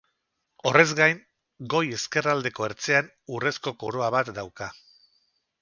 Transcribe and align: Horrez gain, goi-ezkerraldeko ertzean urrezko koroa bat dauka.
Horrez 0.69 0.87
gain, 0.99 1.19
goi-ezkerraldeko 1.75 2.67
ertzean 2.71 3.13
urrezko 3.37 3.77
koroa 3.85 4.11
bat 4.17 4.37
dauka. 4.43 4.73